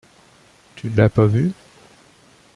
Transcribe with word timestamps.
Tu 0.75 0.89
ne 0.89 0.97
l'as 0.97 1.09
pas 1.09 1.27
vue? 1.27 1.51